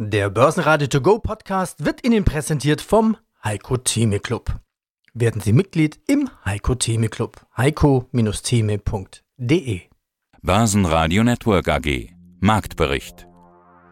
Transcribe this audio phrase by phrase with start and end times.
[0.00, 4.54] Der Börsenradio To Go Podcast wird Ihnen präsentiert vom Heiko Theme Club.
[5.12, 7.44] Werden Sie Mitglied im Heiko Theme Club.
[7.56, 9.80] heiko-theme.de
[10.40, 13.26] Börsenradio Network AG Marktbericht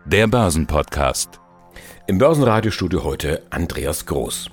[0.04, 1.40] Der Börsenpodcast
[2.06, 4.48] Im Börsenradiostudio heute Andreas Groß.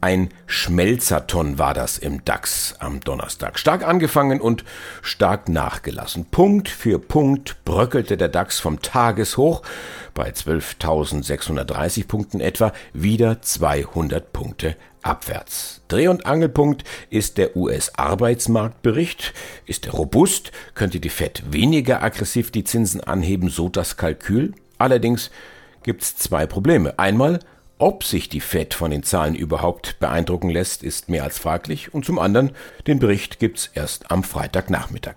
[0.00, 3.58] Ein Schmelzerton war das im DAX am Donnerstag.
[3.58, 4.64] Stark angefangen und
[5.02, 6.26] stark nachgelassen.
[6.26, 9.62] Punkt für Punkt bröckelte der DAX vom Tageshoch
[10.14, 15.80] bei 12.630 Punkten etwa wieder 200 Punkte abwärts.
[15.88, 19.34] Dreh- und Angelpunkt ist der US-Arbeitsmarktbericht.
[19.66, 20.52] Ist er robust?
[20.74, 24.54] Könnte die Fed weniger aggressiv die Zinsen anheben, so das Kalkül?
[24.78, 25.32] Allerdings
[25.82, 26.96] gibt es zwei Probleme.
[27.00, 27.40] Einmal
[27.78, 31.94] ob sich die Fed von den Zahlen überhaupt beeindrucken lässt, ist mehr als fraglich.
[31.94, 32.52] Und zum anderen,
[32.86, 35.16] den Bericht gibt's erst am Freitagnachmittag.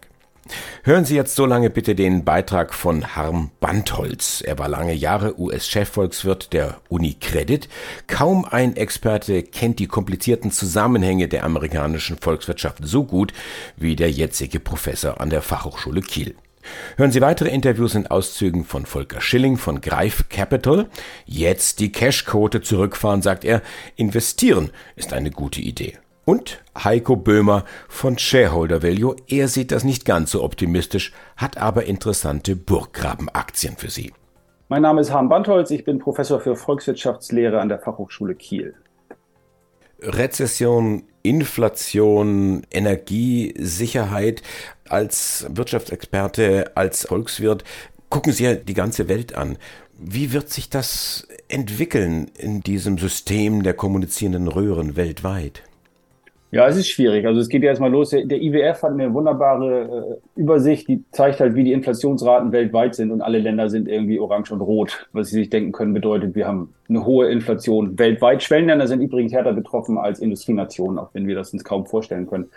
[0.84, 4.42] Hören Sie jetzt so lange bitte den Beitrag von Harm Bandholz.
[4.42, 7.70] Er war lange Jahre US-Chefvolkswirt der Unicredit.
[8.08, 13.34] Kaum ein Experte kennt die komplizierten Zusammenhänge der amerikanischen Volkswirtschaft so gut
[13.78, 16.36] wie der jetzige Professor an der Fachhochschule Kiel.
[16.98, 20.88] Hören Sie weitere Interviews in Auszügen von Volker Schilling von Greif Capital.
[21.26, 23.62] Jetzt die Cashquote zurückfahren, sagt er.
[23.96, 25.98] Investieren ist eine gute Idee.
[26.26, 29.16] Und Heiko Böhmer von Shareholder Value.
[29.28, 34.14] Er sieht das nicht ganz so optimistisch, hat aber interessante Burggraben-Aktien für Sie.
[34.70, 38.76] Mein Name ist Harm Bandholz, ich bin Professor für Volkswirtschaftslehre an der Fachhochschule Kiel.
[40.02, 44.42] Rezession, Inflation, Energiesicherheit.
[44.92, 47.64] Als Wirtschaftsexperte, als Volkswirt
[48.10, 49.56] gucken Sie ja die ganze Welt an.
[49.98, 55.64] Wie wird sich das entwickeln in diesem System der kommunizierenden Röhren weltweit?
[56.52, 57.26] Ja, es ist schwierig.
[57.26, 58.10] Also es geht ja erstmal los.
[58.10, 63.12] Der IWF hat eine wunderbare äh, Übersicht, die zeigt halt, wie die Inflationsraten weltweit sind
[63.12, 65.08] und alle Länder sind irgendwie orange und rot.
[65.14, 68.44] Was Sie sich denken können, bedeutet, wir haben eine hohe Inflation weltweit.
[68.44, 72.50] Schwellenländer sind übrigens härter betroffen als Industrienationen, auch wenn wir das uns kaum vorstellen können.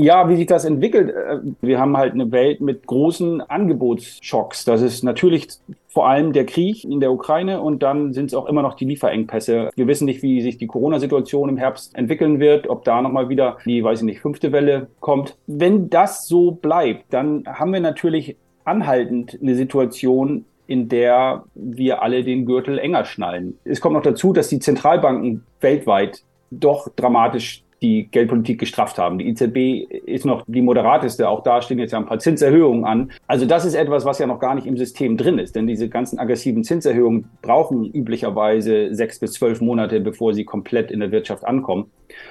[0.00, 1.10] Ja, wie sich das entwickelt.
[1.10, 4.64] Äh, wir haben halt eine Welt mit großen Angebotsschocks.
[4.64, 5.48] Das ist natürlich
[5.88, 8.84] vor allem der Krieg in der Ukraine und dann sind es auch immer noch die
[8.84, 9.70] Lieferengpässe.
[9.74, 13.58] Wir wissen nicht, wie sich die Corona-Situation im Herbst entwickeln wird, ob da nochmal wieder
[13.64, 15.36] die, weiß ich nicht, fünfte Welle kommt.
[15.48, 22.22] Wenn das so bleibt, dann haben wir natürlich anhaltend eine Situation, in der wir alle
[22.22, 23.58] den Gürtel enger schnallen.
[23.64, 26.22] Es kommt noch dazu, dass die Zentralbanken weltweit
[26.52, 29.18] doch dramatisch die Geldpolitik gestrafft haben.
[29.18, 31.28] Die EZB ist noch die moderateste.
[31.28, 33.12] Auch da stehen jetzt ja ein paar Zinserhöhungen an.
[33.26, 35.54] Also das ist etwas, was ja noch gar nicht im System drin ist.
[35.54, 41.00] Denn diese ganzen aggressiven Zinserhöhungen brauchen üblicherweise sechs bis zwölf Monate, bevor sie komplett in
[41.00, 41.90] der Wirtschaft ankommen.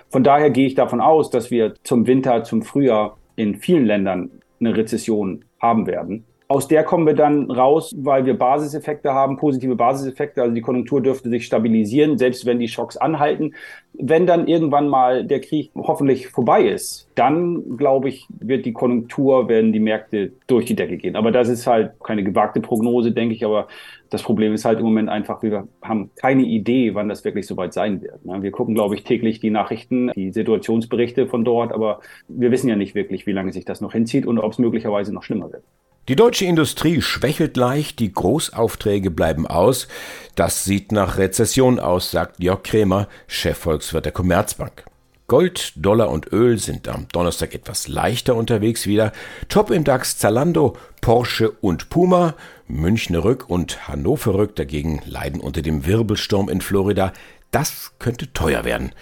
[0.10, 4.32] Von daher gehe ich davon aus, dass wir zum Winter, zum Frühjahr in vielen Ländern
[4.60, 6.26] eine Rezession haben werden.
[6.50, 10.42] Aus der kommen wir dann raus, weil wir Basiseffekte haben, positive Basiseffekte.
[10.42, 13.54] Also die Konjunktur dürfte sich stabilisieren, selbst wenn die Schocks anhalten.
[13.94, 19.50] Wenn dann irgendwann mal der Krieg hoffentlich vorbei ist, dann glaube ich, wird die Konjunktur,
[19.50, 21.18] werden die Märkte durch die Decke gehen.
[21.18, 23.44] Aber das ist halt keine gewagte Prognose, denke ich.
[23.44, 23.68] Aber
[24.10, 27.74] das Problem ist halt im Moment einfach, wir haben keine Idee, wann das wirklich soweit
[27.74, 28.26] sein wird.
[28.26, 28.42] Ne?
[28.42, 32.78] Wir gucken, glaube ich, täglich die Nachrichten, die Situationsberichte von dort, aber wir wissen ja
[32.78, 35.64] nicht wirklich, wie lange sich das noch hinzieht und ob es möglicherweise noch schlimmer wird.
[36.08, 39.90] Die deutsche Industrie schwächelt leicht, die Großaufträge bleiben aus.
[40.36, 44.86] Das sieht nach Rezession aus, sagt Jörg Krämer, Chefvolkswirt der Commerzbank.
[45.28, 49.12] Gold, Dollar und Öl sind am Donnerstag etwas leichter unterwegs wieder.
[49.50, 52.36] Top im DAX Zalando, Porsche und Puma.
[52.68, 57.12] Münchner Rück und Hannover Rück dagegen leiden unter dem Wirbelsturm in Florida.
[57.52, 58.94] Das könnte teuer werden.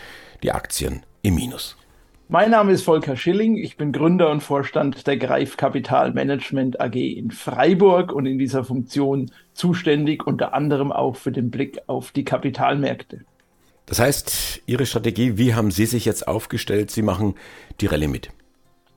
[0.41, 1.77] Die Aktien im Minus.
[2.27, 3.55] Mein Name ist Volker Schilling.
[3.55, 8.63] Ich bin Gründer und Vorstand der Greif Kapital Management AG in Freiburg und in dieser
[8.63, 13.21] Funktion zuständig unter anderem auch für den Blick auf die Kapitalmärkte.
[13.85, 16.89] Das heißt, Ihre Strategie, wie haben Sie sich jetzt aufgestellt?
[16.89, 17.35] Sie machen
[17.79, 18.29] die Rallye mit.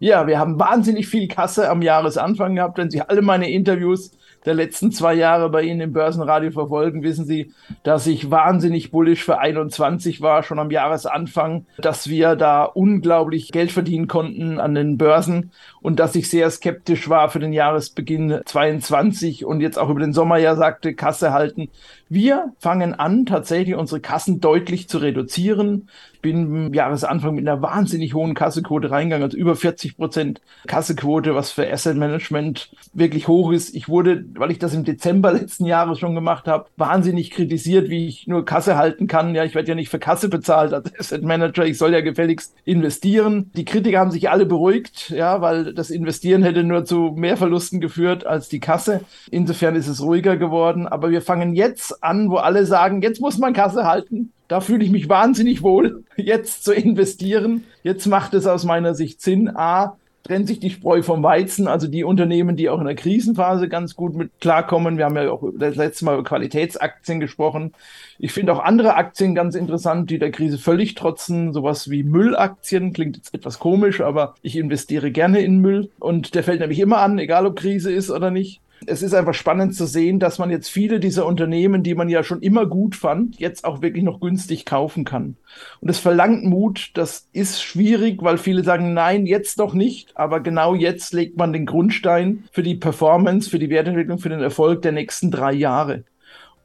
[0.01, 2.79] Ja, wir haben wahnsinnig viel Kasse am Jahresanfang gehabt.
[2.79, 4.13] Wenn Sie alle meine Interviews
[4.45, 9.25] der letzten zwei Jahre bei Ihnen im Börsenradio verfolgen, wissen Sie, dass ich wahnsinnig bullisch
[9.25, 14.99] für 21 war, schon am Jahresanfang, dass wir da unglaublich Geld verdienen konnten an den
[14.99, 15.51] Börsen
[15.81, 20.13] und dass ich sehr skeptisch war für den Jahresbeginn 22 und jetzt auch über den
[20.13, 21.69] Sommerjahr sagte, Kasse halten.
[22.09, 25.89] Wir fangen an, tatsächlich unsere Kassen deutlich zu reduzieren.
[26.31, 31.51] Bin im Jahresanfang mit einer wahnsinnig hohen Kassequote reingegangen, also über 40 Prozent Kassequote, was
[31.51, 33.75] für Asset Management wirklich hoch ist.
[33.75, 38.07] Ich wurde weil ich das im Dezember letzten Jahres schon gemacht habe, wahnsinnig kritisiert, wie
[38.07, 39.35] ich nur Kasse halten kann.
[39.35, 42.55] Ja, ich werde ja nicht für Kasse bezahlt als Asset Manager, ich soll ja gefälligst
[42.65, 43.51] investieren.
[43.55, 47.81] Die Kritiker haben sich alle beruhigt, ja, weil das Investieren hätte nur zu mehr Verlusten
[47.81, 49.03] geführt als die Kasse.
[49.31, 50.87] Insofern ist es ruhiger geworden.
[50.87, 54.33] Aber wir fangen jetzt an, wo alle sagen, jetzt muss man Kasse halten.
[54.49, 57.65] Da fühle ich mich wahnsinnig wohl, jetzt zu investieren.
[57.83, 61.87] Jetzt macht es aus meiner Sicht Sinn, A, trennt sich die Spreu vom Weizen, also
[61.87, 64.99] die Unternehmen, die auch in der Krisenphase ganz gut mit klarkommen.
[64.99, 67.73] Wir haben ja auch das letzte Mal über Qualitätsaktien gesprochen.
[68.19, 71.53] Ich finde auch andere Aktien ganz interessant, die der Krise völlig trotzen.
[71.53, 76.43] Sowas wie Müllaktien klingt jetzt etwas komisch, aber ich investiere gerne in Müll und der
[76.43, 79.87] fällt nämlich immer an, egal ob Krise ist oder nicht es ist einfach spannend zu
[79.87, 83.65] sehen, dass man jetzt viele dieser Unternehmen, die man ja schon immer gut fand, jetzt
[83.65, 85.37] auch wirklich noch günstig kaufen kann.
[85.81, 86.91] Und es verlangt Mut.
[86.95, 90.17] Das ist schwierig, weil viele sagen, nein, jetzt doch nicht.
[90.17, 94.41] Aber genau jetzt legt man den Grundstein für die Performance, für die Wertentwicklung, für den
[94.41, 96.05] Erfolg der nächsten drei Jahre.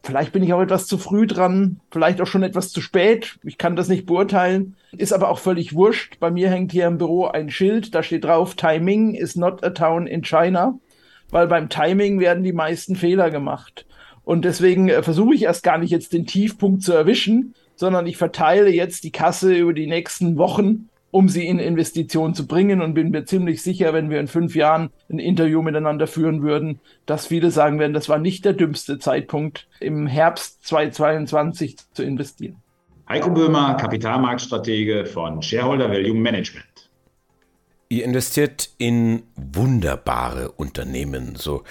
[0.05, 3.39] Vielleicht bin ich auch etwas zu früh dran, vielleicht auch schon etwas zu spät.
[3.43, 4.75] Ich kann das nicht beurteilen.
[4.91, 6.19] Ist aber auch völlig wurscht.
[6.19, 9.69] Bei mir hängt hier im Büro ein Schild, da steht drauf, Timing is not a
[9.69, 10.77] town in China
[11.33, 13.85] weil beim Timing werden die meisten Fehler gemacht.
[14.23, 18.17] Und deswegen äh, versuche ich erst gar nicht jetzt den Tiefpunkt zu erwischen, sondern ich
[18.17, 22.93] verteile jetzt die Kasse über die nächsten Wochen, um sie in Investition zu bringen und
[22.93, 27.27] bin mir ziemlich sicher, wenn wir in fünf Jahren ein Interview miteinander führen würden, dass
[27.27, 32.57] viele sagen werden, das war nicht der dümmste Zeitpunkt, im Herbst 2022 zu investieren.
[33.09, 36.82] Heiko Böhmer, Kapitalmarktstratege von Shareholder Value Management.
[37.93, 41.61] Ihr investiert in wunderbare Unternehmen, so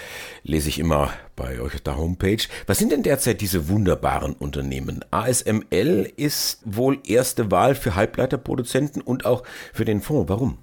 [0.44, 2.44] lese ich immer bei euch auf der Homepage.
[2.68, 5.04] Was sind denn derzeit diese wunderbaren Unternehmen?
[5.10, 9.42] ASML ist wohl erste Wahl für Halbleiterproduzenten und auch
[9.72, 10.28] für den Fonds.
[10.28, 10.58] Warum?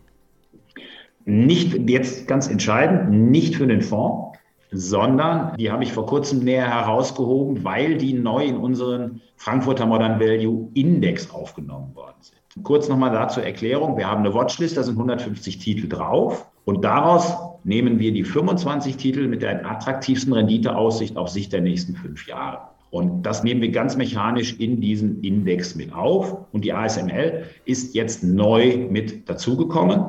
[1.25, 4.39] Nicht jetzt ganz entscheidend, nicht für den Fonds,
[4.71, 10.21] sondern die habe ich vor kurzem näher herausgehoben, weil die neu in unseren Frankfurter Modern
[10.21, 12.38] Value Index aufgenommen worden sind.
[12.63, 13.97] Kurz nochmal dazu Erklärung.
[13.97, 16.47] Wir haben eine Watchlist, da sind 150 Titel drauf.
[16.65, 21.95] Und daraus nehmen wir die 25 Titel mit der attraktivsten Renditeaussicht auf Sicht der nächsten
[21.95, 22.59] fünf Jahre.
[22.91, 26.45] Und das nehmen wir ganz mechanisch in diesen Index mit auf.
[26.51, 30.05] Und die ASML ist jetzt neu mit dazugekommen.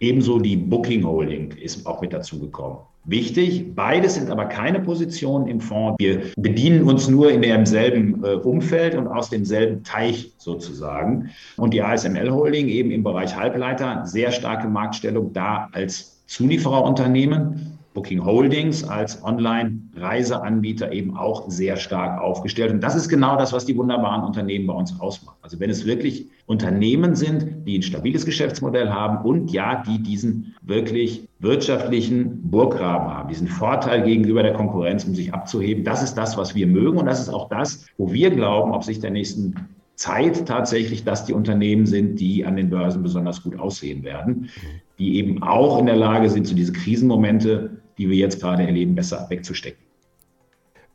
[0.00, 2.78] Ebenso die Booking Holding ist auch mit dazugekommen.
[3.06, 5.96] Wichtig, beides sind aber keine Positionen im Fonds.
[5.98, 11.30] Wir bedienen uns nur in demselben äh, Umfeld und aus demselben Teich sozusagen.
[11.58, 18.24] Und die ASML Holding eben im Bereich Halbleiter, sehr starke Marktstellung da als Zuliefererunternehmen Booking
[18.24, 22.72] Holdings als Online-Reiseanbieter eben auch sehr stark aufgestellt.
[22.72, 25.38] Und das ist genau das, was die wunderbaren Unternehmen bei uns ausmachen.
[25.42, 30.56] Also wenn es wirklich Unternehmen sind, die ein stabiles Geschäftsmodell haben und ja, die diesen
[30.62, 36.36] wirklich wirtschaftlichen Burggraben haben, diesen Vorteil gegenüber der Konkurrenz, um sich abzuheben, das ist das,
[36.36, 36.98] was wir mögen.
[36.98, 39.54] Und das ist auch das, wo wir glauben, ob sich der nächsten
[39.94, 44.50] Zeit tatsächlich, dass die Unternehmen sind, die an den Börsen besonders gut aussehen werden,
[44.98, 48.94] die eben auch in der Lage sind, so diese Krisenmomente die wir jetzt gerade erleben,
[48.94, 49.82] besser wegzustecken.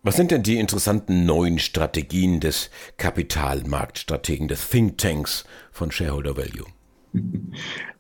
[0.02, 6.66] Was sind denn die interessanten neuen Strategien des Kapitalmarktstrategen, des Thinktanks von Shareholder Value?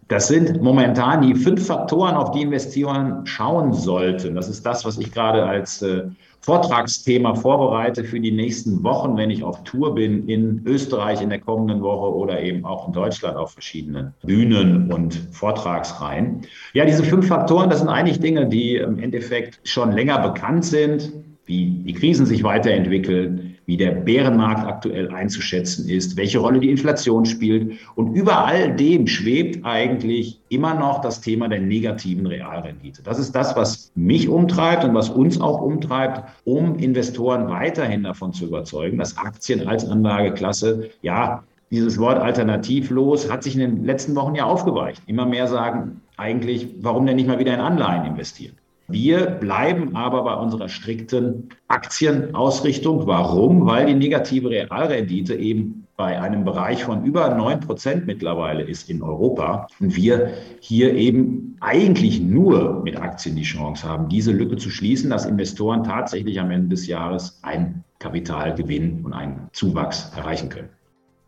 [0.10, 4.34] Das sind momentan die fünf Faktoren, auf die Investoren schauen sollten.
[4.34, 6.06] Das ist das, was ich gerade als äh,
[6.42, 11.40] Vortragsthema vorbereite für die nächsten Wochen, wenn ich auf Tour bin in Österreich in der
[11.40, 16.42] kommenden Woche oder eben auch in Deutschland auf verschiedenen Bühnen und Vortragsreihen.
[16.74, 21.12] Ja, diese fünf Faktoren, das sind eigentlich Dinge, die im Endeffekt schon länger bekannt sind,
[21.46, 27.28] wie die Krisen sich weiterentwickeln, wie der Bärenmarkt aktuell einzuschätzen ist, welche Rolle die Inflation
[27.28, 27.74] spielt.
[27.94, 33.04] Und über all dem schwebt eigentlich immer noch das Thema der negativen Realrendite.
[33.04, 38.34] Das ist das, was mich umtreibt und was uns auch umtreibt, um Investoren weiterhin davon
[38.34, 44.16] zu überzeugen, dass Aktien als Anlageklasse, ja, dieses Wort alternativlos hat sich in den letzten
[44.16, 45.04] Wochen ja aufgeweicht.
[45.06, 48.56] Immer mehr sagen eigentlich, warum denn nicht mal wieder in Anleihen investieren?
[48.90, 53.06] Wir bleiben aber bei unserer strikten Aktienausrichtung.
[53.06, 53.66] Warum?
[53.68, 59.04] Weil die negative Realrendite eben bei einem Bereich von über 9 Prozent mittlerweile ist in
[59.04, 59.68] Europa.
[59.80, 65.10] Und wir hier eben eigentlich nur mit Aktien die Chance haben, diese Lücke zu schließen,
[65.10, 70.70] dass Investoren tatsächlich am Ende des Jahres einen Kapitalgewinn und einen Zuwachs erreichen können.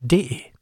[0.00, 0.52] de.